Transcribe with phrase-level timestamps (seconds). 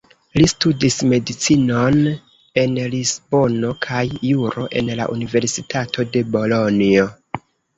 [0.39, 1.99] Li studis medicinon
[2.63, 7.07] en Lisbono kaj juro en la Universitato de Bolonjo.